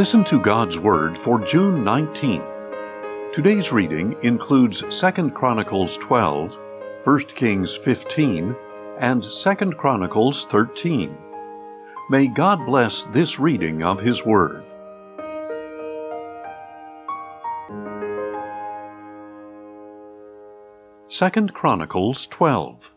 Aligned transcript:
Listen 0.00 0.24
to 0.24 0.40
God's 0.40 0.78
Word 0.78 1.18
for 1.18 1.38
June 1.44 1.84
19th. 1.84 3.34
Today's 3.34 3.70
reading 3.70 4.16
includes 4.22 4.82
2 4.98 5.30
Chronicles 5.32 5.98
12, 5.98 6.58
1 7.04 7.20
Kings 7.36 7.76
15, 7.76 8.56
and 8.98 9.22
2 9.22 9.54
Chronicles 9.72 10.46
13. 10.46 11.14
May 12.08 12.28
God 12.28 12.64
bless 12.64 13.02
this 13.12 13.38
reading 13.38 13.82
of 13.82 14.00
His 14.00 14.24
Word. 14.24 14.64
Second 21.08 21.52
Chronicles 21.52 22.26
12 22.28 22.94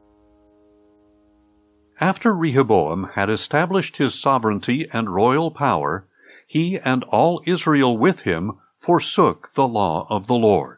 After 2.00 2.34
Rehoboam 2.34 3.10
had 3.16 3.30
established 3.30 3.98
his 3.98 4.18
sovereignty 4.18 4.88
and 4.94 5.14
royal 5.14 5.52
power, 5.52 6.08
he 6.54 6.78
and 6.78 7.04
all 7.06 7.42
Israel 7.48 7.98
with 7.98 8.22
him 8.22 8.52
forsook 8.78 9.50
the 9.56 9.68
law 9.68 10.06
of 10.12 10.28
the 10.28 10.36
Lord. 10.36 10.78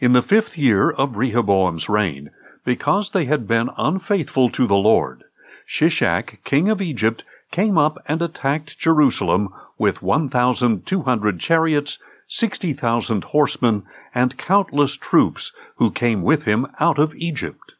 In 0.00 0.14
the 0.14 0.22
fifth 0.22 0.56
year 0.56 0.90
of 0.90 1.18
Rehoboam's 1.18 1.90
reign, 1.90 2.30
because 2.64 3.10
they 3.10 3.26
had 3.26 3.46
been 3.46 3.68
unfaithful 3.76 4.48
to 4.48 4.66
the 4.66 4.78
Lord, 4.78 5.24
Shishak, 5.66 6.42
king 6.44 6.70
of 6.70 6.80
Egypt, 6.80 7.22
came 7.50 7.76
up 7.76 8.02
and 8.06 8.22
attacked 8.22 8.78
Jerusalem 8.78 9.50
with 9.76 10.00
1,200 10.00 11.38
chariots, 11.38 11.98
60,000 12.28 13.24
horsemen, 13.24 13.82
and 14.14 14.38
countless 14.38 14.96
troops 14.96 15.52
who 15.76 15.90
came 15.90 16.22
with 16.22 16.44
him 16.44 16.66
out 16.80 16.98
of 16.98 17.14
Egypt. 17.16 17.72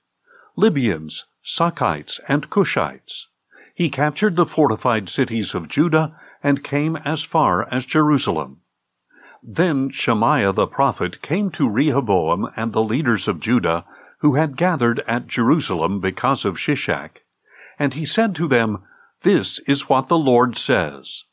Libyans, 0.57 1.25
Sukkites, 1.43 2.21
and 2.29 2.51
Cushites. 2.51 3.29
He 3.75 3.89
captured 3.89 4.37
the 4.37 4.45
fortified 4.45 5.09
cities 5.09 5.55
of 5.55 5.69
Judah 5.69 6.15
and 6.43 6.65
came 6.65 6.97
as 6.97 7.23
far 7.23 7.69
as 7.73 7.87
Jerusalem. 7.87 8.61
Then 9.43 9.91
Shemaiah 9.91 10.53
the 10.53 10.67
prophet 10.67 11.21
came 11.23 11.51
to 11.51 11.69
Rehoboam 11.69 12.51
and 12.57 12.73
the 12.73 12.83
leaders 12.83 13.27
of 13.27 13.41
Judah, 13.41 13.85
who 14.21 14.35
had 14.35 14.57
gathered 14.57 15.03
at 15.09 15.27
Jerusalem 15.27 16.01
because 16.01 16.45
of 16.45 16.59
Shishak, 16.59 17.25
and 17.79 17.95
he 17.95 18.07
said 18.07 18.35
to 18.37 18.47
them, 18.47 18.85
This 19.23 19.59
is 19.61 19.89
what 19.89 20.09
the 20.09 20.19
Lord 20.19 20.57
says 20.57 21.25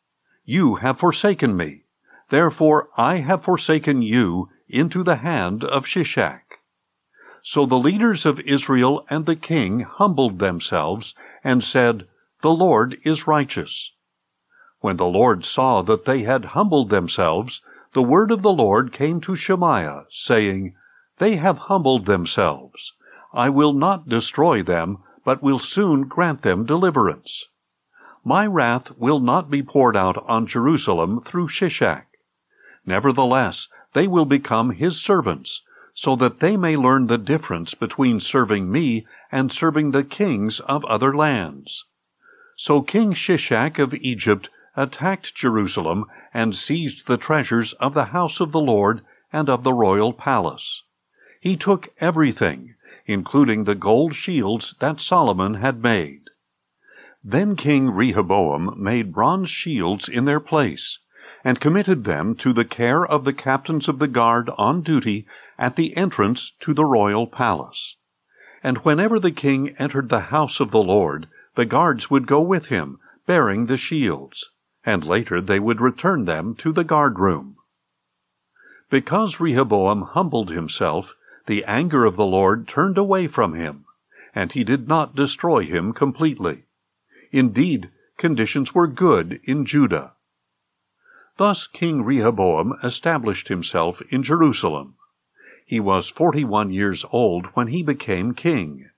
You 0.44 0.76
have 0.76 1.00
forsaken 1.00 1.56
me, 1.56 1.84
therefore 2.30 2.90
I 2.98 3.18
have 3.18 3.44
forsaken 3.44 4.02
you 4.02 4.50
into 4.68 5.04
the 5.04 5.18
hand 5.18 5.64
of 5.64 5.86
Shishak. 5.86 6.42
So 7.44 7.66
the 7.66 7.80
leaders 7.80 8.26
of 8.26 8.40
Israel 8.42 9.06
and 9.10 9.26
the 9.26 9.36
king 9.36 9.82
humbled 9.82 10.40
themselves 10.40 11.16
and 11.44 11.64
said, 11.64 12.08
The 12.42 12.52
Lord 12.52 12.98
is 13.04 13.28
righteous. 13.28 13.94
When 14.82 14.96
the 14.96 15.08
Lord 15.08 15.44
saw 15.44 15.82
that 15.82 16.06
they 16.06 16.24
had 16.24 16.56
humbled 16.56 16.90
themselves, 16.90 17.62
the 17.92 18.02
word 18.02 18.32
of 18.32 18.44
the 18.44 18.54
Lord 18.54 18.94
came 18.94 19.20
to 19.22 19.36
Shemaiah, 19.36 20.06
saying, 20.10 20.74
They 21.18 21.36
have 21.36 21.58
humbled 21.58 22.06
themselves. 22.06 22.94
I 23.34 23.50
will 23.50 23.74
not 23.74 24.08
destroy 24.08 24.64
them, 24.64 25.00
but 25.26 25.44
will 25.44 25.60
soon 25.60 26.04
grant 26.04 26.44
them 26.44 26.66
deliverance. 26.66 27.46
My 28.24 28.48
wrath 28.48 28.98
will 28.98 29.20
not 29.20 29.50
be 29.50 29.62
poured 29.62 29.98
out 29.98 30.24
on 30.30 30.48
Jerusalem 30.48 31.22
through 31.22 31.50
Shishak. 31.50 32.06
Nevertheless, 32.86 33.68
they 33.94 34.08
will 34.08 34.26
become 34.26 34.72
his 34.72 35.02
servants, 35.02 35.62
so 35.94 36.16
that 36.16 36.40
they 36.40 36.56
may 36.56 36.78
learn 36.78 37.08
the 37.08 37.18
difference 37.18 37.74
between 37.74 38.20
serving 38.20 38.72
me 38.72 39.06
and 39.32 39.52
serving 39.52 39.92
the 39.92 40.04
kings 40.04 40.62
of 40.62 40.86
other 40.86 41.14
lands. 41.14 41.86
So 42.56 42.82
King 42.82 43.14
Shishak 43.14 43.78
of 43.78 43.94
Egypt 43.96 44.50
attacked 44.76 45.36
Jerusalem 45.36 46.06
and 46.34 46.56
seized 46.56 47.08
the 47.08 47.18
treasures 47.18 47.74
of 47.74 47.94
the 47.94 48.06
house 48.06 48.40
of 48.40 48.52
the 48.52 48.62
Lord 48.62 49.02
and 49.34 49.50
of 49.50 49.64
the 49.64 49.74
royal 49.74 50.14
palace. 50.14 50.84
He 51.42 51.56
took 51.56 51.90
everything, 52.00 52.76
including 53.06 53.64
the 53.64 53.76
gold 53.76 54.16
shields 54.16 54.76
that 54.80 55.00
Solomon 55.00 55.56
had 55.56 55.82
made. 55.82 56.30
Then 57.24 57.56
King 57.56 57.90
Rehoboam 57.90 58.74
made 58.78 59.14
bronze 59.14 59.50
shields 59.50 60.08
in 60.08 60.26
their 60.26 60.40
place, 60.40 61.00
and 61.44 61.60
committed 61.60 62.04
them 62.04 62.36
to 62.36 62.54
the 62.54 62.66
care 62.66 63.06
of 63.06 63.24
the 63.24 63.34
captains 63.34 63.88
of 63.88 64.00
the 64.00 64.08
guard 64.08 64.50
on 64.58 64.82
duty 64.82 65.26
at 65.58 65.76
the 65.76 65.96
entrance 65.98 66.52
to 66.60 66.74
the 66.74 66.86
royal 66.86 67.28
palace. 67.28 67.98
And 68.64 68.78
whenever 68.80 69.20
the 69.20 69.32
king 69.32 69.76
entered 69.78 70.10
the 70.10 70.30
house 70.32 70.60
of 70.60 70.72
the 70.72 70.84
Lord, 70.84 71.28
the 71.56 71.66
guards 71.66 72.10
would 72.10 72.28
go 72.28 72.42
with 72.42 72.68
him, 72.68 73.00
bearing 73.26 73.66
the 73.66 73.78
shields 73.78 74.52
and 74.90 75.06
later 75.06 75.40
they 75.40 75.60
would 75.60 75.80
return 75.80 76.26
them 76.26 76.56
to 76.56 76.74
the 76.74 76.84
guardroom. 76.84 77.56
Because 78.90 79.40
Rehoboam 79.40 80.02
humbled 80.02 80.50
himself, 80.50 81.14
the 81.46 81.64
anger 81.66 82.06
of 82.06 82.16
the 82.16 82.26
Lord 82.26 82.68
turned 82.68 82.98
away 82.98 83.28
from 83.28 83.54
him, 83.54 83.86
and 84.34 84.52
he 84.52 84.64
did 84.64 84.88
not 84.88 85.16
destroy 85.16 85.64
him 85.64 85.94
completely. 85.94 86.64
Indeed, 87.32 87.92
conditions 88.18 88.74
were 88.74 88.88
good 88.88 89.40
in 89.44 89.64
Judah. 89.64 90.14
Thus 91.38 91.68
King 91.68 92.04
Rehoboam 92.04 92.74
established 92.84 93.48
himself 93.48 94.02
in 94.10 94.24
Jerusalem. 94.24 94.96
He 95.68 95.80
was 95.80 96.10
forty 96.10 96.44
one 96.44 96.72
years 96.72 97.06
old 97.12 97.46
when 97.54 97.68
he 97.68 97.84
became 97.84 98.34
king, 98.34 98.90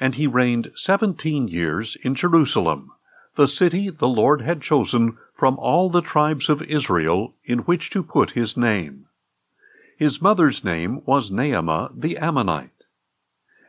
and 0.00 0.14
he 0.14 0.26
reigned 0.26 0.72
seventeen 0.74 1.48
years 1.48 1.98
in 2.02 2.14
Jerusalem, 2.14 2.92
the 3.36 3.46
city 3.46 3.90
the 3.90 4.08
Lord 4.08 4.40
had 4.40 4.62
chosen 4.62 5.18
from 5.34 5.58
all 5.58 5.90
the 5.90 6.02
tribes 6.02 6.48
of 6.48 6.62
Israel 6.62 7.34
in 7.44 7.58
which 7.60 7.90
to 7.90 8.02
put 8.02 8.30
his 8.30 8.56
name. 8.56 9.06
His 9.96 10.22
mother's 10.22 10.64
name 10.64 11.02
was 11.04 11.30
Naamah 11.30 11.92
the 11.94 12.18
Ammonite. 12.18 12.70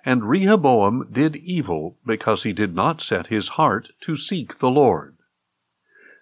And 0.04 0.30
Rehoboam 0.30 1.08
did 1.12 1.36
evil 1.36 1.98
because 2.06 2.44
he 2.44 2.54
did 2.54 2.76
not 2.76 3.02
set 3.02 3.28
his 3.28 3.50
heart 3.50 3.90
to 4.02 4.16
seek 4.16 4.60
the 4.60 4.70
Lord. 4.70 5.16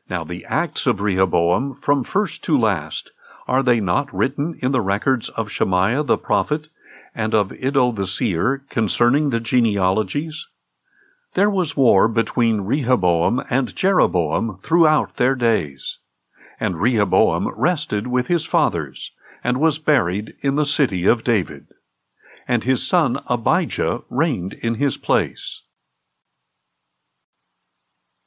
Now 0.10 0.24
the 0.24 0.46
acts 0.46 0.88
of 0.88 1.02
Rehoboam 1.02 1.76
from 1.82 2.04
first 2.04 2.44
to 2.44 2.58
last, 2.58 3.12
are 3.48 3.64
they 3.64 3.80
not 3.80 4.14
written 4.14 4.58
in 4.62 4.72
the 4.72 4.82
records 4.82 5.30
of 5.30 5.52
Shemaiah 5.52 6.04
the 6.04 6.18
prophet 6.18 6.70
and 7.14 7.34
of 7.34 7.52
Iddo 7.52 7.92
the 7.92 8.08
seer 8.08 8.64
concerning 8.70 9.30
the 9.30 9.40
genealogies? 9.40 10.48
There 11.34 11.50
was 11.50 11.76
war 11.76 12.08
between 12.08 12.62
Rehoboam 12.62 13.44
and 13.50 13.76
Jeroboam 13.76 14.60
throughout 14.62 15.16
their 15.16 15.34
days. 15.34 15.98
And 16.60 16.80
Rehoboam 16.80 17.48
rested 17.56 18.06
with 18.06 18.28
his 18.28 18.46
fathers, 18.46 19.12
and 19.44 19.60
was 19.60 19.80
buried 19.80 20.36
in 20.42 20.56
the 20.56 20.66
city 20.66 21.06
of 21.06 21.24
David. 21.24 21.68
And 22.48 22.64
his 22.64 22.86
son 22.86 23.20
Abijah 23.28 24.04
reigned 24.10 24.54
in 24.54 24.76
his 24.76 24.98
place. 24.98 25.64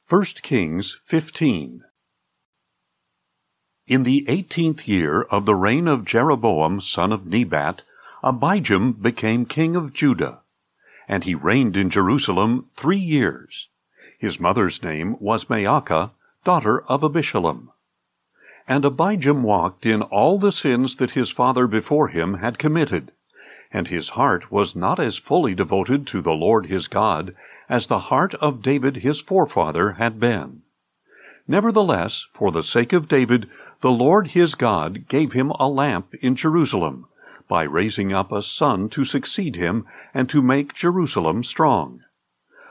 1 0.09 0.25
Kings 0.43 1.01
15 1.05 1.85
In 3.87 4.03
the 4.03 4.29
eighteenth 4.29 4.89
year 4.89 5.23
of 5.23 5.47
the 5.47 5.55
reign 5.55 5.87
of 5.87 6.05
Jeroboam 6.05 6.81
son 6.81 7.13
of 7.13 7.25
Nebat, 7.25 7.83
Abijam 8.25 9.01
became 9.01 9.47
king 9.47 9.77
of 9.77 9.93
Judah 9.93 10.43
and 11.09 11.25
he 11.25 11.35
reigned 11.35 11.77
in 11.77 11.91
Jerusalem 11.91 12.67
three 12.77 12.99
years. 12.99 13.69
His 14.19 14.41
mother's 14.41 14.83
name 14.83 15.17
was 15.21 15.45
Maacah, 15.45 16.11
daughter 16.45 16.83
of 16.83 17.03
Abishalom. 17.03 17.69
And 18.69 18.85
Abijam 18.85 19.43
walked 19.43 19.87
in 19.87 20.03
all 20.03 20.39
the 20.39 20.53
sins 20.53 20.97
that 20.97 21.13
his 21.13 21.31
father 21.31 21.67
before 21.67 22.09
him 22.09 22.35
had 22.35 22.59
committed, 22.59 23.13
and 23.73 23.89
his 23.89 24.11
heart 24.11 24.51
was 24.51 24.75
not 24.75 24.99
as 24.99 25.19
fully 25.19 25.55
devoted 25.55 26.07
to 26.09 26.21
the 26.21 26.33
Lord 26.33 26.67
his 26.67 26.89
God 26.89 27.35
as 27.69 27.87
the 27.87 27.99
heart 28.11 28.35
of 28.37 28.63
David 28.63 28.99
his 28.99 29.21
forefather 29.21 29.93
had 29.93 30.19
been. 30.19 30.63
Nevertheless, 31.49 32.27
for 32.33 32.51
the 32.51 32.63
sake 32.63 32.93
of 32.93 33.09
David, 33.09 33.49
the 33.81 33.91
Lord 33.91 34.29
his 34.29 34.55
God 34.55 35.07
gave 35.09 35.33
him 35.33 35.51
a 35.51 35.69
lamp 35.69 36.15
in 36.21 36.35
Jerusalem, 36.35 37.07
by 37.49 37.63
raising 37.63 38.13
up 38.13 38.33
a 38.33 38.43
son 38.43 38.89
to 38.91 39.05
succeed 39.05 39.57
him 39.57 39.87
and 40.13 40.29
to 40.29 40.43
make 40.43 40.75
Jerusalem 40.75 41.45
strong. 41.45 42.03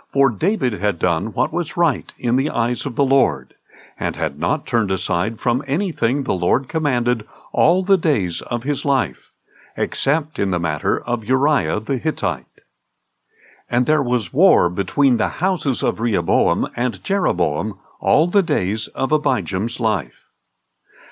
For 0.09 0.29
David 0.29 0.73
had 0.73 0.99
done 0.99 1.33
what 1.33 1.51
was 1.51 1.77
right 1.77 2.11
in 2.17 2.35
the 2.35 2.49
eyes 2.49 2.85
of 2.85 2.95
the 2.95 3.05
Lord, 3.05 3.55
and 3.99 4.15
had 4.15 4.39
not 4.39 4.65
turned 4.65 4.91
aside 4.91 5.39
from 5.39 5.63
anything 5.67 6.23
the 6.23 6.33
Lord 6.33 6.67
commanded 6.67 7.25
all 7.51 7.83
the 7.83 7.97
days 7.97 8.41
of 8.41 8.63
his 8.63 8.85
life, 8.85 9.31
except 9.77 10.39
in 10.39 10.51
the 10.51 10.59
matter 10.59 10.99
of 11.01 11.23
Uriah 11.25 11.79
the 11.79 11.97
Hittite. 11.97 12.45
And 13.69 13.85
there 13.85 14.03
was 14.03 14.33
war 14.33 14.69
between 14.69 15.17
the 15.17 15.39
houses 15.39 15.81
of 15.81 15.99
Rehoboam 15.99 16.67
and 16.75 17.03
Jeroboam 17.03 17.79
all 17.99 18.27
the 18.27 18.43
days 18.43 18.87
of 18.89 19.11
Abijam's 19.11 19.79
life. 19.79 20.24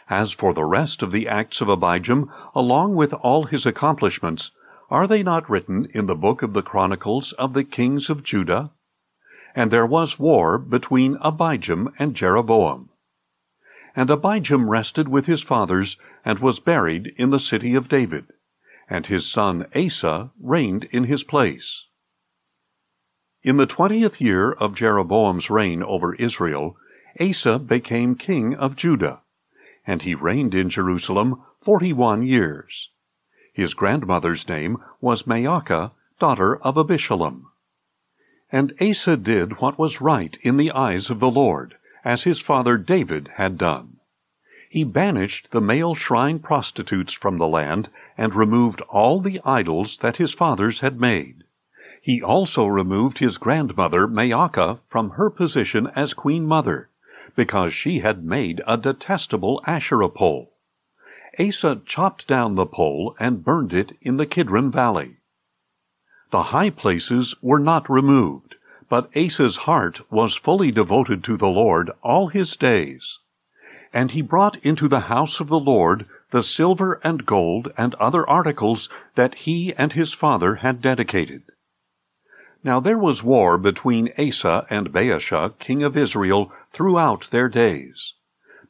As 0.09 0.31
for 0.31 0.53
the 0.53 0.65
rest 0.65 1.01
of 1.01 1.11
the 1.11 1.27
acts 1.27 1.61
of 1.61 1.69
Abijam, 1.69 2.29
along 2.53 2.95
with 2.95 3.13
all 3.13 3.45
his 3.45 3.65
accomplishments, 3.65 4.51
are 4.89 5.07
they 5.07 5.23
not 5.23 5.49
written 5.49 5.87
in 5.93 6.05
the 6.05 6.15
book 6.15 6.41
of 6.41 6.53
the 6.53 6.61
Chronicles 6.61 7.31
of 7.33 7.53
the 7.53 7.63
kings 7.63 8.09
of 8.09 8.23
Judah? 8.23 8.71
And 9.55 9.71
there 9.71 9.85
was 9.85 10.19
war 10.19 10.57
between 10.57 11.17
Abijam 11.17 11.93
and 11.97 12.15
Jeroboam. 12.15 12.89
And 13.95 14.09
Abijam 14.09 14.69
rested 14.69 15.07
with 15.07 15.25
his 15.25 15.41
fathers, 15.41 15.97
and 16.25 16.39
was 16.39 16.59
buried 16.59 17.13
in 17.17 17.29
the 17.29 17.39
city 17.39 17.75
of 17.75 17.89
David. 17.89 18.25
And 18.89 19.07
his 19.07 19.31
son 19.31 19.67
Asa 19.75 20.31
reigned 20.39 20.85
in 20.91 21.05
his 21.05 21.23
place. 21.23 21.85
In 23.41 23.57
the 23.57 23.65
twentieth 23.65 24.21
year 24.21 24.51
of 24.51 24.73
Jeroboam's 24.73 25.49
reign 25.49 25.83
over 25.83 26.15
Israel, 26.15 26.77
Asa 27.19 27.59
became 27.59 28.15
king 28.15 28.55
of 28.55 28.75
Judah, 28.75 29.22
and 29.85 30.01
he 30.01 30.15
reigned 30.15 30.53
in 30.53 30.69
Jerusalem 30.69 31.41
forty 31.59 31.93
one 31.93 32.23
years. 32.23 32.89
His 33.53 33.73
grandmother's 33.73 34.47
name 34.47 34.77
was 34.99 35.23
Maacah, 35.23 35.91
daughter 36.19 36.57
of 36.57 36.75
Abishalom. 36.75 37.45
And 38.51 38.73
Asa 38.81 39.17
did 39.17 39.59
what 39.59 39.77
was 39.77 40.01
right 40.01 40.37
in 40.41 40.57
the 40.57 40.71
eyes 40.71 41.09
of 41.09 41.19
the 41.19 41.31
Lord, 41.31 41.75
as 42.03 42.23
his 42.23 42.39
father 42.39 42.77
David 42.77 43.31
had 43.35 43.57
done. 43.57 43.97
He 44.69 44.83
banished 44.83 45.51
the 45.51 45.61
male 45.61 45.93
shrine 45.93 46.39
prostitutes 46.39 47.13
from 47.13 47.37
the 47.37 47.47
land 47.47 47.89
and 48.17 48.33
removed 48.33 48.81
all 48.89 49.19
the 49.19 49.39
idols 49.45 49.97
that 49.99 50.17
his 50.17 50.33
fathers 50.33 50.79
had 50.79 50.99
made. 50.99 51.43
He 52.01 52.21
also 52.21 52.65
removed 52.65 53.19
his 53.19 53.37
grandmother 53.37 54.07
Maacah 54.07 54.79
from 54.87 55.11
her 55.11 55.29
position 55.29 55.87
as 55.95 56.13
queen 56.13 56.45
mother, 56.45 56.89
because 57.35 57.73
she 57.73 57.99
had 57.99 58.23
made 58.23 58.61
a 58.67 58.77
detestable 58.77 59.61
Asherah 59.65 60.09
pole. 60.09 60.53
Asa 61.39 61.81
chopped 61.85 62.27
down 62.27 62.55
the 62.55 62.65
pole 62.65 63.15
and 63.19 63.43
burned 63.43 63.73
it 63.73 63.97
in 64.01 64.17
the 64.17 64.25
Kidron 64.25 64.69
Valley. 64.69 65.17
The 66.29 66.43
high 66.43 66.69
places 66.69 67.35
were 67.41 67.59
not 67.59 67.89
removed, 67.89 68.55
but 68.89 69.09
Asa's 69.15 69.57
heart 69.57 70.01
was 70.11 70.35
fully 70.35 70.71
devoted 70.71 71.23
to 71.23 71.37
the 71.37 71.49
Lord 71.49 71.89
all 72.03 72.27
his 72.27 72.55
days. 72.55 73.19
And 73.91 74.11
he 74.11 74.21
brought 74.21 74.57
into 74.57 74.87
the 74.87 75.01
house 75.01 75.39
of 75.39 75.47
the 75.47 75.59
Lord 75.59 76.05
the 76.31 76.43
silver 76.43 76.99
and 77.03 77.25
gold 77.25 77.71
and 77.77 77.93
other 77.95 78.27
articles 78.27 78.89
that 79.15 79.35
he 79.35 79.73
and 79.75 79.93
his 79.93 80.13
father 80.13 80.55
had 80.55 80.81
dedicated. 80.81 81.43
Now 82.63 82.79
there 82.79 82.97
was 82.97 83.23
war 83.23 83.57
between 83.57 84.13
Asa 84.17 84.65
and 84.69 84.91
Baasha, 84.91 85.57
king 85.59 85.83
of 85.83 85.97
Israel, 85.97 86.51
throughout 86.73 87.29
their 87.31 87.47
days. 87.47 88.13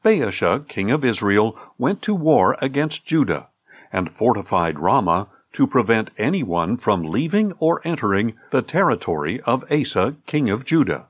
Baasha, 0.03 0.67
king 0.67 0.91
of 0.91 1.05
Israel, 1.05 1.57
went 1.77 2.01
to 2.03 2.13
war 2.13 2.57
against 2.61 3.05
Judah, 3.05 3.47
and 3.91 4.15
fortified 4.15 4.77
Ramah 4.77 5.29
to 5.53 5.67
prevent 5.67 6.11
anyone 6.17 6.77
from 6.77 7.03
leaving 7.03 7.53
or 7.59 7.81
entering 7.85 8.33
the 8.49 8.61
territory 8.61 9.39
of 9.41 9.63
Asa, 9.71 10.15
king 10.27 10.49
of 10.49 10.65
Judah. 10.65 11.05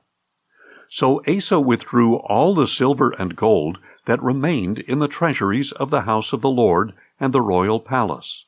So 0.88 1.22
Asa 1.26 1.58
withdrew 1.58 2.16
all 2.16 2.54
the 2.54 2.68
silver 2.68 3.10
and 3.18 3.34
gold 3.34 3.78
that 4.04 4.22
remained 4.22 4.78
in 4.80 4.98
the 4.98 5.08
treasuries 5.08 5.72
of 5.72 5.90
the 5.90 6.02
house 6.02 6.32
of 6.32 6.40
the 6.40 6.50
Lord 6.50 6.92
and 7.18 7.32
the 7.32 7.40
royal 7.40 7.80
palace. 7.80 8.44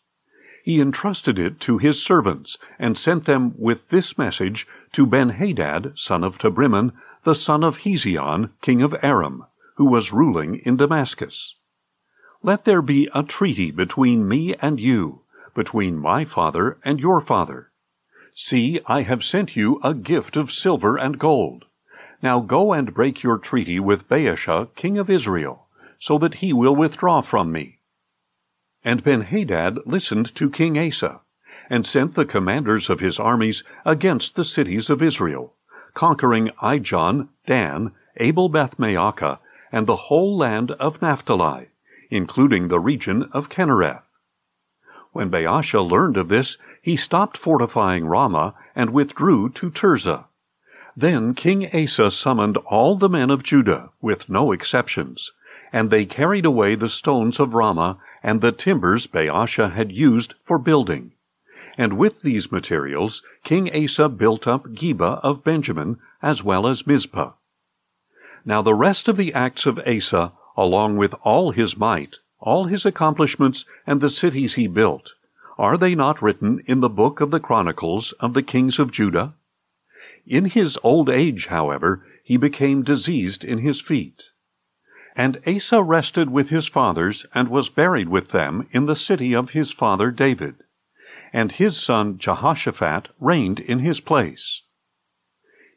He 0.62 0.80
entrusted 0.80 1.38
it 1.38 1.60
to 1.60 1.78
his 1.78 2.02
servants, 2.02 2.58
and 2.78 2.98
sent 2.98 3.24
them 3.24 3.54
with 3.56 3.88
this 3.88 4.18
message 4.18 4.66
to 4.92 5.06
Benhadad, 5.06 5.98
son 5.98 6.22
of 6.22 6.38
Tabrimmon, 6.38 6.92
the 7.26 7.34
son 7.34 7.64
of 7.64 7.78
Hezion, 7.78 8.52
king 8.62 8.80
of 8.82 8.94
Aram, 9.02 9.46
who 9.78 9.86
was 9.86 10.12
ruling 10.12 10.60
in 10.60 10.76
Damascus. 10.76 11.56
Let 12.40 12.64
there 12.64 12.80
be 12.80 13.10
a 13.12 13.24
treaty 13.24 13.72
between 13.72 14.28
me 14.28 14.54
and 14.62 14.78
you, 14.78 15.22
between 15.52 15.98
my 15.98 16.24
father 16.24 16.78
and 16.84 17.00
your 17.00 17.20
father. 17.20 17.72
See, 18.36 18.78
I 18.86 19.02
have 19.02 19.24
sent 19.24 19.56
you 19.56 19.80
a 19.82 19.92
gift 19.92 20.36
of 20.36 20.52
silver 20.52 20.96
and 20.96 21.18
gold. 21.18 21.64
Now 22.22 22.38
go 22.38 22.72
and 22.72 22.94
break 22.94 23.24
your 23.24 23.38
treaty 23.38 23.80
with 23.80 24.08
Baasha, 24.08 24.72
king 24.76 24.96
of 24.96 25.10
Israel, 25.10 25.66
so 25.98 26.18
that 26.18 26.34
he 26.34 26.52
will 26.52 26.76
withdraw 26.76 27.22
from 27.22 27.50
me. 27.50 27.80
And 28.84 29.02
Benhadad 29.02 29.84
listened 29.84 30.32
to 30.36 30.48
King 30.48 30.78
Asa, 30.78 31.22
and 31.68 31.84
sent 31.84 32.14
the 32.14 32.24
commanders 32.24 32.88
of 32.88 33.00
his 33.00 33.18
armies 33.18 33.64
against 33.84 34.36
the 34.36 34.44
cities 34.44 34.88
of 34.88 35.02
Israel, 35.02 35.55
conquering 35.96 36.50
Ijon, 36.62 37.26
Dan, 37.46 37.90
Abel 38.18 38.50
Beth 38.50 38.76
Maacah, 38.76 39.38
and 39.72 39.86
the 39.86 39.96
whole 39.96 40.36
land 40.36 40.70
of 40.72 41.00
Naphtali, 41.00 41.68
including 42.10 42.68
the 42.68 42.78
region 42.78 43.28
of 43.32 43.48
Kinnereth. 43.48 44.02
When 45.12 45.30
Baasha 45.30 45.80
learned 45.80 46.18
of 46.18 46.28
this, 46.28 46.58
he 46.82 46.96
stopped 46.96 47.38
fortifying 47.38 48.06
Ramah 48.06 48.54
and 48.74 48.90
withdrew 48.90 49.48
to 49.48 49.70
Tirzah. 49.70 50.26
Then 50.94 51.32
King 51.32 51.74
Asa 51.74 52.10
summoned 52.10 52.58
all 52.58 52.96
the 52.96 53.08
men 53.08 53.30
of 53.30 53.42
Judah, 53.42 53.88
with 54.02 54.28
no 54.28 54.52
exceptions, 54.52 55.32
and 55.72 55.90
they 55.90 56.04
carried 56.04 56.44
away 56.44 56.74
the 56.74 56.90
stones 56.90 57.40
of 57.40 57.54
Ramah 57.54 57.96
and 58.22 58.42
the 58.42 58.52
timbers 58.52 59.06
Baasha 59.06 59.72
had 59.72 59.92
used 59.92 60.34
for 60.42 60.58
building. 60.58 61.12
And 61.78 61.98
with 61.98 62.22
these 62.22 62.50
materials, 62.50 63.22
King 63.44 63.70
Asa 63.74 64.08
built 64.08 64.46
up 64.46 64.72
Geba 64.72 65.20
of 65.22 65.44
Benjamin, 65.44 65.98
as 66.22 66.42
well 66.42 66.66
as 66.66 66.86
Mizpah. 66.86 67.32
Now 68.44 68.62
the 68.62 68.74
rest 68.74 69.08
of 69.08 69.16
the 69.16 69.34
acts 69.34 69.66
of 69.66 69.78
Asa, 69.86 70.32
along 70.56 70.96
with 70.96 71.14
all 71.22 71.50
his 71.50 71.76
might, 71.76 72.16
all 72.38 72.64
his 72.64 72.86
accomplishments, 72.86 73.64
and 73.86 74.00
the 74.00 74.10
cities 74.10 74.54
he 74.54 74.66
built, 74.66 75.10
are 75.58 75.76
they 75.76 75.94
not 75.94 76.22
written 76.22 76.62
in 76.66 76.80
the 76.80 76.88
book 76.88 77.20
of 77.20 77.30
the 77.30 77.40
Chronicles 77.40 78.12
of 78.20 78.34
the 78.34 78.42
kings 78.42 78.78
of 78.78 78.92
Judah? 78.92 79.34
In 80.26 80.46
his 80.46 80.78
old 80.82 81.08
age, 81.08 81.46
however, 81.46 82.04
he 82.22 82.36
became 82.36 82.82
diseased 82.82 83.44
in 83.44 83.58
his 83.58 83.80
feet. 83.80 84.24
And 85.14 85.40
Asa 85.46 85.82
rested 85.82 86.30
with 86.30 86.50
his 86.50 86.66
fathers, 86.66 87.24
and 87.34 87.48
was 87.48 87.70
buried 87.70 88.08
with 88.08 88.28
them 88.28 88.68
in 88.70 88.86
the 88.86 88.96
city 88.96 89.34
of 89.34 89.50
his 89.50 89.72
father 89.72 90.10
David. 90.10 90.56
And 91.32 91.52
his 91.52 91.76
son 91.76 92.18
Jehoshaphat 92.18 93.08
reigned 93.20 93.60
in 93.60 93.80
his 93.80 94.00
place. 94.00 94.62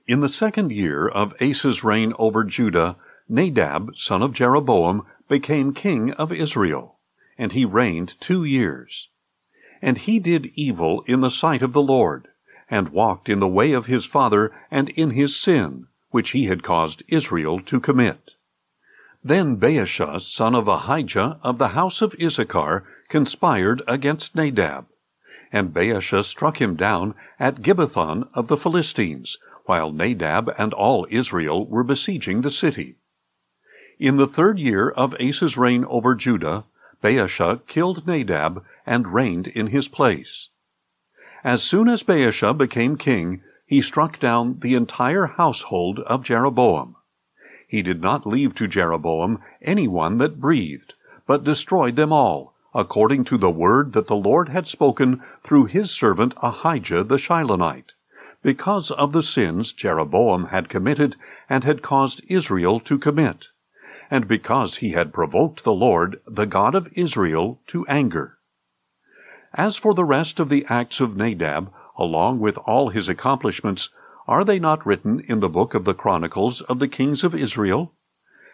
In 0.07 0.21
the 0.21 0.29
second 0.29 0.71
year 0.71 1.07
of 1.07 1.35
Asa's 1.39 1.83
reign 1.83 2.13
over 2.17 2.43
Judah, 2.43 2.97
Nadab, 3.27 3.95
son 3.95 4.23
of 4.23 4.33
Jeroboam, 4.33 5.05
became 5.27 5.73
king 5.73 6.11
of 6.13 6.31
Israel, 6.31 6.97
and 7.37 7.51
he 7.51 7.63
reigned 7.63 8.19
two 8.19 8.43
years. 8.43 9.09
And 9.81 9.99
he 9.99 10.19
did 10.19 10.51
evil 10.55 11.03
in 11.05 11.21
the 11.21 11.29
sight 11.29 11.61
of 11.61 11.73
the 11.73 11.81
Lord, 11.81 12.27
and 12.69 12.89
walked 12.89 13.29
in 13.29 13.39
the 13.39 13.47
way 13.47 13.71
of 13.71 13.85
his 13.85 14.03
father 14.03 14.51
and 14.71 14.89
in 14.89 15.11
his 15.11 15.35
sin, 15.35 15.85
which 16.09 16.31
he 16.31 16.45
had 16.45 16.63
caused 16.63 17.03
Israel 17.07 17.59
to 17.61 17.79
commit. 17.79 18.31
Then 19.23 19.57
Baasha, 19.57 20.21
son 20.21 20.55
of 20.55 20.67
Ahijah 20.67 21.39
of 21.43 21.57
the 21.59 21.69
house 21.69 22.01
of 22.01 22.15
Issachar, 22.19 22.83
conspired 23.09 23.83
against 23.87 24.35
Nadab. 24.35 24.87
And 25.51 25.73
Baasha 25.73 26.23
struck 26.23 26.61
him 26.61 26.75
down 26.75 27.15
at 27.39 27.61
Gibbethon 27.61 28.27
of 28.33 28.47
the 28.47 28.57
Philistines, 28.57 29.37
while 29.65 29.91
Nadab 29.91 30.53
and 30.57 30.73
all 30.73 31.07
Israel 31.09 31.65
were 31.65 31.83
besieging 31.83 32.41
the 32.41 32.51
city. 32.51 32.95
In 33.97 34.17
the 34.17 34.27
third 34.27 34.59
year 34.59 34.89
of 34.89 35.15
Asa's 35.19 35.57
reign 35.57 35.85
over 35.85 36.15
Judah, 36.15 36.65
Baasha 37.03 37.61
killed 37.67 38.07
Nadab 38.07 38.63
and 38.85 39.13
reigned 39.13 39.47
in 39.47 39.67
his 39.67 39.87
place. 39.87 40.49
As 41.43 41.63
soon 41.63 41.87
as 41.87 42.03
Baasha 42.03 42.57
became 42.57 42.97
king, 42.97 43.41
he 43.65 43.81
struck 43.81 44.19
down 44.19 44.59
the 44.59 44.73
entire 44.73 45.27
household 45.27 45.99
of 45.99 46.23
Jeroboam. 46.23 46.95
He 47.67 47.81
did 47.81 48.01
not 48.01 48.25
leave 48.25 48.55
to 48.55 48.67
Jeroboam 48.67 49.39
any 49.61 49.87
one 49.87 50.17
that 50.17 50.39
breathed, 50.39 50.93
but 51.27 51.43
destroyed 51.43 51.95
them 51.95 52.11
all, 52.11 52.55
according 52.73 53.23
to 53.23 53.37
the 53.37 53.49
word 53.49 53.93
that 53.93 54.07
the 54.07 54.15
Lord 54.15 54.49
had 54.49 54.67
spoken 54.67 55.21
through 55.43 55.65
his 55.65 55.91
servant 55.91 56.33
Ahijah 56.41 57.03
the 57.03 57.17
Shilonite, 57.17 57.93
because 58.41 58.91
of 58.91 59.11
the 59.11 59.23
sins 59.23 59.73
Jeroboam 59.73 60.45
had 60.45 60.69
committed 60.69 61.15
and 61.49 61.63
had 61.63 61.81
caused 61.81 62.21
Israel 62.27 62.79
to 62.81 62.97
commit, 62.97 63.47
and 64.11 64.27
because 64.27 64.77
he 64.77 64.91
had 64.91 65.13
provoked 65.13 65.63
the 65.63 65.73
Lord, 65.73 66.21
the 66.25 66.45
God 66.45 66.75
of 66.75 66.87
Israel, 66.93 67.59
to 67.67 67.85
anger. 67.87 68.37
As 69.53 69.77
for 69.77 69.93
the 69.93 70.05
rest 70.05 70.39
of 70.39 70.49
the 70.49 70.65
acts 70.69 70.99
of 70.99 71.17
Nadab, 71.17 71.71
along 71.97 72.39
with 72.39 72.57
all 72.59 72.89
his 72.89 73.09
accomplishments, 73.09 73.89
are 74.27 74.43
they 74.43 74.59
not 74.59 74.85
written 74.85 75.21
in 75.21 75.39
the 75.39 75.49
book 75.49 75.73
of 75.73 75.85
the 75.85 75.95
Chronicles 75.95 76.61
of 76.61 76.77
the 76.77 76.87
kings 76.87 77.23
of 77.23 77.33
Israel? 77.33 77.93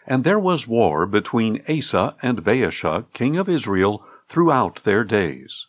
And 0.07 0.23
there 0.23 0.39
was 0.39 0.67
war 0.67 1.05
between 1.07 1.63
Asa 1.67 2.15
and 2.21 2.43
Baasha, 2.43 3.05
king 3.13 3.37
of 3.37 3.49
Israel, 3.49 4.05
throughout 4.29 4.83
their 4.83 5.03
days. 5.03 5.67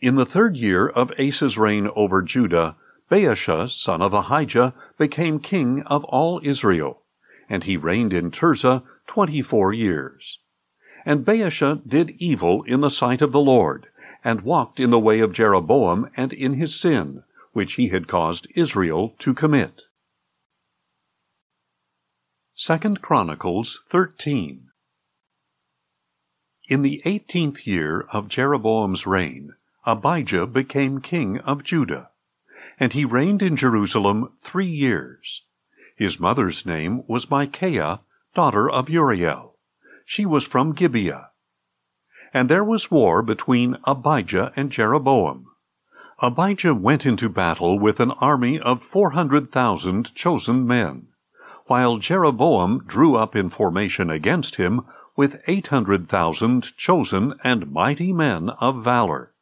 In 0.00 0.16
the 0.16 0.26
third 0.26 0.56
year 0.56 0.88
of 0.88 1.12
Asa's 1.18 1.58
reign 1.58 1.88
over 1.94 2.22
Judah, 2.22 2.76
Baasha, 3.10 3.70
son 3.70 4.02
of 4.02 4.12
Ahijah, 4.12 4.74
became 4.96 5.38
king 5.38 5.82
of 5.82 6.04
all 6.04 6.40
Israel, 6.42 7.02
and 7.48 7.64
he 7.64 7.76
reigned 7.76 8.12
in 8.12 8.30
Tirzah 8.30 8.82
twenty-four 9.06 9.72
years. 9.72 10.38
And 11.06 11.24
Baasha 11.24 11.80
did 11.88 12.10
evil 12.18 12.62
in 12.64 12.80
the 12.80 12.90
sight 12.90 13.22
of 13.22 13.32
the 13.32 13.40
Lord, 13.40 13.86
and 14.22 14.42
walked 14.42 14.78
in 14.78 14.90
the 14.90 14.98
way 14.98 15.20
of 15.20 15.32
Jeroboam 15.32 16.10
and 16.16 16.32
in 16.32 16.54
his 16.54 16.78
sin, 16.78 17.22
which 17.52 17.74
he 17.74 17.88
had 17.88 18.08
caused 18.08 18.46
Israel 18.54 19.14
to 19.20 19.32
commit. 19.32 19.82
2 22.60 22.96
Chronicles 22.96 23.82
13. 23.88 24.70
In 26.68 26.82
the 26.82 27.00
eighteenth 27.04 27.68
year 27.68 28.00
of 28.12 28.26
Jeroboam's 28.26 29.06
reign, 29.06 29.54
Abijah 29.86 30.48
became 30.48 31.00
king 31.00 31.38
of 31.38 31.62
Judah, 31.62 32.10
and 32.80 32.92
he 32.92 33.04
reigned 33.04 33.42
in 33.42 33.54
Jerusalem 33.54 34.32
three 34.42 34.66
years. 34.66 35.44
His 35.96 36.18
mother's 36.18 36.66
name 36.66 37.04
was 37.06 37.30
Micaiah, 37.30 38.00
daughter 38.34 38.68
of 38.68 38.90
Uriel. 38.90 39.56
She 40.04 40.26
was 40.26 40.44
from 40.44 40.72
Gibeah. 40.72 41.30
And 42.34 42.48
there 42.48 42.64
was 42.64 42.90
war 42.90 43.22
between 43.22 43.76
Abijah 43.84 44.52
and 44.56 44.72
Jeroboam. 44.72 45.46
Abijah 46.20 46.74
went 46.74 47.06
into 47.06 47.28
battle 47.28 47.78
with 47.78 48.00
an 48.00 48.10
army 48.10 48.58
of 48.58 48.82
four 48.82 49.10
hundred 49.10 49.52
thousand 49.52 50.12
chosen 50.16 50.66
men, 50.66 51.06
while 51.68 51.98
Jeroboam 51.98 52.82
drew 52.86 53.14
up 53.14 53.36
in 53.36 53.48
formation 53.48 54.10
against 54.10 54.56
him 54.56 54.84
with 55.14 55.42
eight 55.46 55.68
hundred 55.68 56.06
thousand 56.06 56.76
chosen 56.76 57.34
and 57.44 57.70
mighty 57.70 58.12
men 58.12 58.50
of 58.60 58.82
valor. 58.82 59.32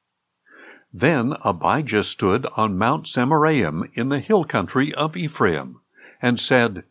Then 0.92 1.34
Abijah 1.44 2.04
stood 2.04 2.46
on 2.56 2.78
Mount 2.78 3.06
Zemaraim 3.06 3.88
in 3.94 4.08
the 4.08 4.20
hill 4.20 4.44
country 4.44 4.94
of 4.94 5.16
Ephraim, 5.16 5.80
and 6.20 6.40
said, 6.40 6.84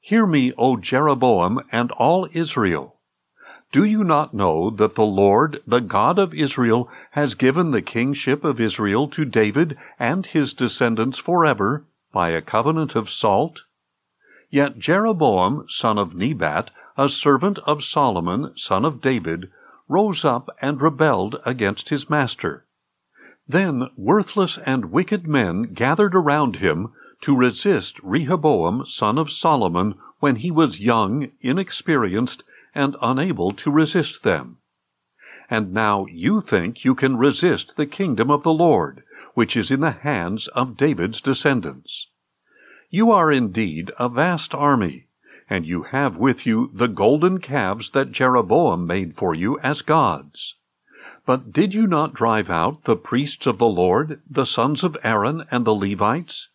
Hear 0.00 0.26
me, 0.26 0.52
O 0.58 0.76
Jeroboam, 0.76 1.60
and 1.70 1.92
all 1.92 2.28
Israel. 2.32 2.96
Do 3.70 3.84
you 3.84 4.04
not 4.04 4.34
know 4.34 4.68
that 4.68 4.96
the 4.96 5.06
Lord, 5.06 5.62
the 5.66 5.80
God 5.80 6.18
of 6.18 6.34
Israel, 6.34 6.90
has 7.12 7.34
given 7.34 7.70
the 7.70 7.80
kingship 7.80 8.44
of 8.44 8.60
Israel 8.60 9.08
to 9.08 9.24
David 9.24 9.78
and 9.98 10.26
his 10.26 10.52
descendants 10.52 11.16
forever 11.16 11.86
by 12.12 12.30
a 12.30 12.42
covenant 12.42 12.94
of 12.94 13.08
salt? 13.08 13.60
Yet 14.52 14.78
Jeroboam, 14.78 15.64
son 15.66 15.96
of 15.96 16.14
Nebat, 16.14 16.70
a 16.98 17.08
servant 17.08 17.58
of 17.60 17.82
Solomon, 17.82 18.52
son 18.54 18.84
of 18.84 19.00
David, 19.00 19.50
rose 19.88 20.26
up 20.26 20.50
and 20.60 20.78
rebelled 20.78 21.40
against 21.46 21.88
his 21.88 22.10
master. 22.10 22.66
Then 23.48 23.88
worthless 23.96 24.58
and 24.58 24.92
wicked 24.92 25.26
men 25.26 25.72
gathered 25.72 26.14
around 26.14 26.56
him 26.56 26.92
to 27.22 27.34
resist 27.34 27.98
Rehoboam, 28.02 28.84
son 28.86 29.16
of 29.16 29.30
Solomon, 29.30 29.94
when 30.20 30.36
he 30.36 30.50
was 30.50 30.80
young, 30.80 31.30
inexperienced, 31.40 32.44
and 32.74 32.94
unable 33.00 33.52
to 33.54 33.70
resist 33.70 34.22
them. 34.22 34.58
And 35.48 35.72
now 35.72 36.04
you 36.10 36.42
think 36.42 36.84
you 36.84 36.94
can 36.94 37.16
resist 37.16 37.78
the 37.78 37.86
kingdom 37.86 38.30
of 38.30 38.42
the 38.42 38.52
Lord, 38.52 39.02
which 39.32 39.56
is 39.56 39.70
in 39.70 39.80
the 39.80 39.92
hands 39.92 40.46
of 40.48 40.76
David's 40.76 41.22
descendants. 41.22 42.08
You 42.94 43.10
are 43.10 43.32
indeed 43.32 43.90
a 43.98 44.10
vast 44.10 44.54
army, 44.54 45.06
and 45.48 45.64
you 45.64 45.84
have 45.84 46.18
with 46.18 46.44
you 46.44 46.70
the 46.74 46.88
golden 46.88 47.38
calves 47.38 47.88
that 47.92 48.12
Jeroboam 48.12 48.86
made 48.86 49.14
for 49.14 49.34
you 49.34 49.58
as 49.60 49.80
gods. 49.80 50.56
But 51.24 51.54
did 51.54 51.72
you 51.72 51.86
not 51.86 52.12
drive 52.12 52.50
out 52.50 52.84
the 52.84 52.96
priests 52.96 53.46
of 53.46 53.56
the 53.56 53.64
Lord, 53.66 54.20
the 54.28 54.44
sons 54.44 54.84
of 54.84 54.98
Aaron 55.02 55.46
and 55.50 55.64
the 55.64 55.74
Levites? 55.74 56.50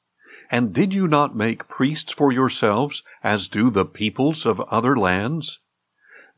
And 0.51 0.75
did 0.75 0.93
you 0.93 1.07
not 1.07 1.35
make 1.35 1.67
priests 1.67 2.13
for 2.13 2.31
yourselves, 2.31 3.01
as 3.23 3.47
do 3.47 3.71
the 3.71 3.83
peoples 3.83 4.45
of 4.45 4.61
other 4.69 4.95
lands? 4.95 5.57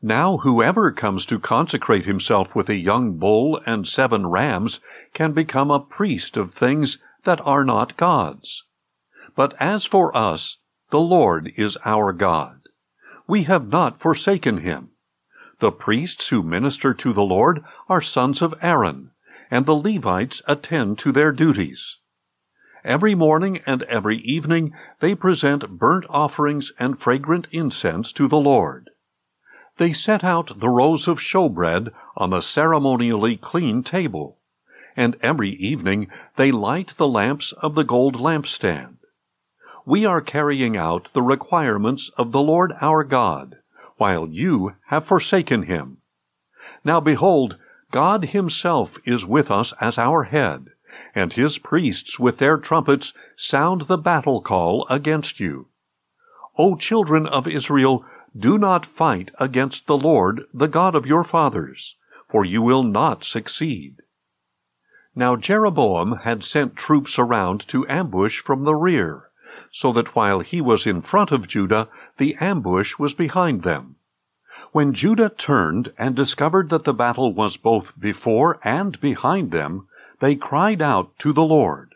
Now 0.00 0.38
whoever 0.38 0.92
comes 0.92 1.26
to 1.26 1.38
consecrate 1.38 2.06
himself 2.06 2.54
with 2.54 2.70
a 2.70 2.76
young 2.76 3.18
bull 3.18 3.60
and 3.66 3.86
seven 3.86 4.28
rams 4.28 4.80
can 5.12 5.32
become 5.32 5.70
a 5.70 5.78
priest 5.78 6.38
of 6.38 6.52
things 6.52 6.96
that 7.24 7.42
are 7.44 7.64
not 7.66 7.98
God's. 7.98 8.64
But 9.40 9.54
as 9.58 9.86
for 9.86 10.14
us, 10.14 10.58
the 10.90 11.00
Lord 11.00 11.50
is 11.56 11.78
our 11.86 12.12
God. 12.12 12.60
We 13.26 13.44
have 13.44 13.68
not 13.68 13.98
forsaken 13.98 14.58
him. 14.58 14.90
The 15.60 15.72
priests 15.72 16.28
who 16.28 16.42
minister 16.42 16.92
to 16.92 17.14
the 17.14 17.22
Lord 17.22 17.64
are 17.88 18.02
sons 18.02 18.42
of 18.42 18.54
Aaron, 18.60 19.12
and 19.50 19.64
the 19.64 19.74
Levites 19.74 20.42
attend 20.46 20.98
to 20.98 21.10
their 21.10 21.32
duties. 21.32 21.96
Every 22.84 23.14
morning 23.14 23.62
and 23.64 23.82
every 23.84 24.18
evening 24.18 24.74
they 24.98 25.14
present 25.14 25.70
burnt 25.70 26.04
offerings 26.10 26.72
and 26.78 26.98
fragrant 26.98 27.48
incense 27.50 28.12
to 28.12 28.28
the 28.28 28.36
Lord. 28.36 28.90
They 29.78 29.94
set 29.94 30.22
out 30.22 30.60
the 30.60 30.68
rows 30.68 31.08
of 31.08 31.18
showbread 31.18 31.92
on 32.14 32.28
the 32.28 32.42
ceremonially 32.42 33.38
clean 33.38 33.84
table, 33.84 34.38
and 34.98 35.16
every 35.22 35.52
evening 35.52 36.08
they 36.36 36.52
light 36.52 36.92
the 36.98 37.08
lamps 37.08 37.52
of 37.52 37.74
the 37.74 37.84
gold 37.84 38.16
lampstand. 38.16 38.98
We 39.90 40.06
are 40.06 40.20
carrying 40.20 40.76
out 40.76 41.08
the 41.14 41.20
requirements 41.20 42.12
of 42.16 42.30
the 42.30 42.40
Lord 42.40 42.74
our 42.80 43.02
God 43.02 43.56
while 43.96 44.28
you 44.28 44.76
have 44.86 45.04
forsaken 45.04 45.64
him. 45.64 45.96
Now 46.84 47.00
behold, 47.00 47.56
God 47.90 48.26
himself 48.26 48.98
is 49.04 49.26
with 49.26 49.50
us 49.50 49.74
as 49.80 49.98
our 49.98 50.22
head, 50.22 50.68
and 51.12 51.32
his 51.32 51.58
priests 51.58 52.20
with 52.20 52.38
their 52.38 52.56
trumpets 52.56 53.12
sound 53.34 53.88
the 53.88 53.98
battle 53.98 54.40
call 54.40 54.86
against 54.88 55.40
you. 55.40 55.70
O 56.56 56.76
children 56.76 57.26
of 57.26 57.48
Israel, 57.48 58.04
do 58.38 58.58
not 58.58 58.86
fight 58.86 59.32
against 59.40 59.88
the 59.88 59.98
Lord, 59.98 60.44
the 60.54 60.68
God 60.68 60.94
of 60.94 61.04
your 61.04 61.24
fathers, 61.24 61.96
for 62.28 62.44
you 62.44 62.62
will 62.62 62.84
not 62.84 63.24
succeed. 63.24 63.96
Now 65.16 65.34
Jeroboam 65.34 66.18
had 66.18 66.44
sent 66.44 66.76
troops 66.76 67.18
around 67.18 67.66
to 67.66 67.88
ambush 67.88 68.38
from 68.38 68.62
the 68.62 68.76
rear, 68.76 69.29
so 69.70 69.92
that 69.92 70.14
while 70.14 70.40
he 70.40 70.60
was 70.60 70.86
in 70.86 71.02
front 71.02 71.30
of 71.30 71.48
Judah, 71.48 71.88
the 72.18 72.34
ambush 72.40 72.98
was 72.98 73.14
behind 73.14 73.62
them. 73.62 73.96
When 74.72 74.92
Judah 74.92 75.30
turned 75.30 75.92
and 75.98 76.14
discovered 76.14 76.70
that 76.70 76.84
the 76.84 76.94
battle 76.94 77.32
was 77.32 77.56
both 77.56 77.98
before 77.98 78.60
and 78.62 79.00
behind 79.00 79.50
them, 79.50 79.86
they 80.20 80.36
cried 80.36 80.82
out 80.82 81.18
to 81.20 81.32
the 81.32 81.44
Lord. 81.44 81.94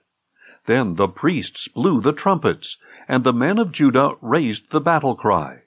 Then 0.66 0.94
the 0.94 1.08
priests 1.08 1.68
blew 1.68 2.00
the 2.00 2.12
trumpets, 2.12 2.78
and 3.06 3.22
the 3.22 3.32
men 3.32 3.58
of 3.58 3.70
Judah 3.70 4.14
raised 4.20 4.70
the 4.70 4.80
battle 4.80 5.14
cry. 5.14 5.62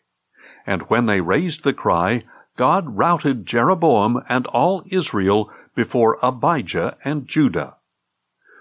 And 0.65 0.81
when 0.89 1.05
they 1.05 1.21
raised 1.21 1.63
the 1.63 1.73
cry, 1.73 2.23
God 2.57 2.97
routed 2.97 3.45
Jeroboam 3.45 4.23
and 4.27 4.47
all 4.47 4.83
Israel 4.87 5.51
before 5.75 6.17
Abijah 6.23 6.97
and 7.05 7.27
Judah. 7.27 7.75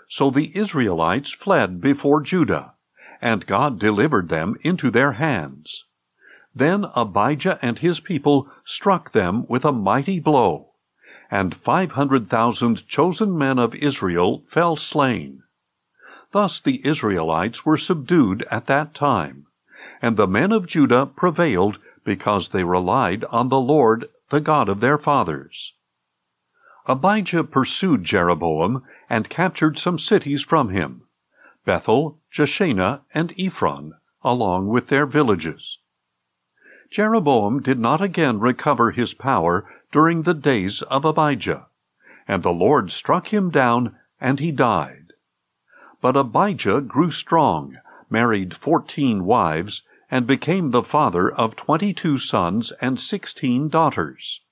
So 0.09 0.31
the 0.31 0.57
Israelites 0.57 1.33
fled 1.33 1.81
before 1.81 2.21
Judah, 2.21 2.75
and 3.20 3.46
God 3.46 3.78
delivered 3.78 4.28
them 4.28 4.56
into 4.62 4.90
their 4.90 5.12
hands. 5.12 5.85
Then 6.54 6.87
Abijah 6.94 7.58
and 7.61 7.78
his 7.78 8.00
people 8.00 8.50
struck 8.64 9.12
them 9.12 9.46
with 9.49 9.64
a 9.64 9.73
mighty 9.73 10.18
blow, 10.20 10.73
and 11.30 11.54
five 11.54 11.92
hundred 11.92 12.28
thousand 12.28 12.87
chosen 12.88 13.37
men 13.37 13.58
of 13.58 13.75
Israel 13.75 14.42
fell 14.46 14.76
slain. 14.76 15.42
Thus 16.32 16.61
the 16.61 16.87
Israelites 16.87 17.64
were 17.64 17.76
subdued 17.76 18.46
at 18.50 18.66
that 18.66 18.94
time, 18.94 19.46
and 20.00 20.16
the 20.16 20.26
men 20.26 20.52
of 20.52 20.66
Judah 20.66 21.06
prevailed 21.06 21.78
because 22.04 22.49
they 22.49 22.64
relied 22.64 23.25
on 23.25 23.49
the 23.49 23.61
Lord, 23.61 24.06
the 24.30 24.40
God 24.40 24.68
of 24.68 24.80
their 24.80 24.99
fathers. 24.99 25.75
Abijah 26.87 27.44
pursued 27.44 28.04
Jeroboam 28.04 28.82
and 29.11 29.28
captured 29.28 29.78
some 29.78 29.99
cities 29.99 30.42
from 30.42 30.70
him 30.70 31.02
Bethel, 31.64 32.20
Jeshanah, 32.37 33.00
and 33.14 33.33
Ephron, 33.38 33.95
along 34.23 34.69
with 34.69 34.88
their 34.88 35.07
villages. 35.07 35.78
Jeroboam 36.90 37.62
did 37.62 37.78
not 37.78 38.02
again 38.02 38.40
recover 38.40 38.90
his 38.90 39.14
power 39.14 39.66
during 39.90 40.23
the 40.23 40.35
days 40.35 40.83
of 40.83 41.07
Abijah, 41.07 41.69
and 42.28 42.43
the 42.43 42.52
Lord 42.52 42.93
struck 42.93 43.33
him 43.33 43.50
down, 43.50 43.97
and 44.21 44.38
he 44.38 44.52
died. 44.52 45.14
But 46.02 46.14
Abijah 46.14 46.83
grew 46.83 47.11
strong, 47.11 47.78
married 48.11 48.55
fourteen 48.55 49.25
wives, 49.25 49.83
and 50.11 50.26
became 50.26 50.73
the 50.73 50.83
father 50.83 51.31
of 51.31 51.57
twenty-two 51.57 52.19
sons 52.19 52.71
and 52.83 53.00
sixteen 53.00 53.71
daughters. 53.71 54.43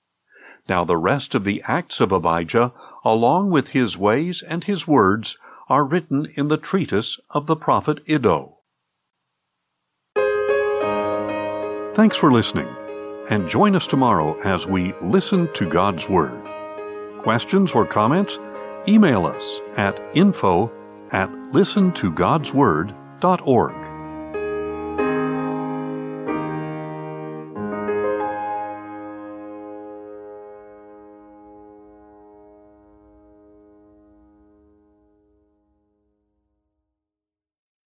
Now 0.68 0.84
the 0.84 0.96
rest 0.96 1.34
of 1.34 1.44
the 1.44 1.62
acts 1.66 2.00
of 2.00 2.12
Abijah, 2.12 2.72
along 3.04 3.50
with 3.50 3.68
his 3.68 3.98
ways 3.98 4.42
and 4.42 4.64
his 4.64 4.88
words, 4.88 5.36
are 5.68 5.84
written 5.84 6.26
in 6.34 6.48
the 6.48 6.56
treatise 6.56 7.20
of 7.30 7.46
the 7.46 7.56
prophet 7.56 8.00
Iddo. 8.06 8.58
Thanks 11.94 12.16
for 12.16 12.32
listening, 12.32 12.66
and 13.30 13.48
join 13.48 13.76
us 13.76 13.86
tomorrow 13.86 14.36
as 14.40 14.66
we 14.66 14.92
listen 15.00 15.48
to 15.54 15.68
God's 15.68 16.08
Word. 16.08 16.34
Questions 17.22 17.70
or 17.70 17.86
comments? 17.86 18.40
Email 18.88 19.26
us 19.26 19.60
at 19.76 20.02
info 20.14 20.72
at 21.12 21.30
listentogodsword.org. 21.30 23.83